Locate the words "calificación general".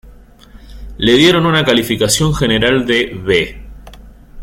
1.63-2.87